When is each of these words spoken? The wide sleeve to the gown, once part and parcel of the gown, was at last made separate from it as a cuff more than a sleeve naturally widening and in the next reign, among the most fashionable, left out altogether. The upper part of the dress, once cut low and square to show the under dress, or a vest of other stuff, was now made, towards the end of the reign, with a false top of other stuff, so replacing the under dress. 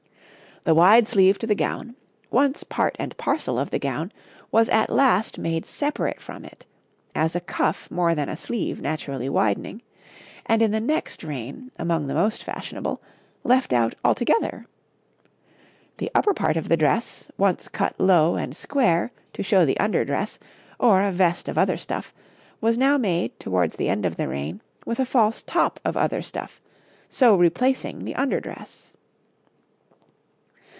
The 0.63 0.75
wide 0.75 1.07
sleeve 1.07 1.39
to 1.39 1.47
the 1.47 1.55
gown, 1.55 1.95
once 2.29 2.63
part 2.63 2.95
and 2.99 3.17
parcel 3.17 3.57
of 3.57 3.71
the 3.71 3.79
gown, 3.79 4.11
was 4.51 4.69
at 4.69 4.91
last 4.91 5.39
made 5.39 5.65
separate 5.65 6.21
from 6.21 6.45
it 6.45 6.67
as 7.15 7.35
a 7.35 7.39
cuff 7.39 7.89
more 7.89 8.13
than 8.13 8.29
a 8.29 8.37
sleeve 8.37 8.79
naturally 8.79 9.27
widening 9.27 9.81
and 10.45 10.61
in 10.61 10.69
the 10.69 10.79
next 10.79 11.23
reign, 11.23 11.71
among 11.79 12.05
the 12.05 12.13
most 12.13 12.43
fashionable, 12.43 13.01
left 13.43 13.73
out 13.73 13.95
altogether. 14.05 14.67
The 15.97 16.11
upper 16.13 16.35
part 16.35 16.57
of 16.57 16.69
the 16.69 16.77
dress, 16.77 17.27
once 17.39 17.67
cut 17.67 17.99
low 17.99 18.35
and 18.35 18.55
square 18.55 19.11
to 19.33 19.41
show 19.41 19.65
the 19.65 19.79
under 19.79 20.05
dress, 20.05 20.37
or 20.79 21.01
a 21.01 21.11
vest 21.11 21.49
of 21.49 21.57
other 21.57 21.75
stuff, 21.75 22.13
was 22.61 22.77
now 22.77 22.99
made, 22.99 23.39
towards 23.39 23.77
the 23.77 23.89
end 23.89 24.05
of 24.05 24.15
the 24.15 24.27
reign, 24.27 24.61
with 24.85 24.99
a 24.99 25.07
false 25.07 25.41
top 25.41 25.79
of 25.83 25.97
other 25.97 26.21
stuff, 26.21 26.61
so 27.09 27.35
replacing 27.35 28.05
the 28.05 28.13
under 28.13 28.39
dress. 28.39 28.89